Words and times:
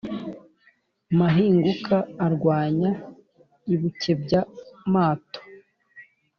mahinguka 1.19 1.97
arwanya 2.25 2.91
i 3.73 3.75
bukebya-mato, 3.79 5.41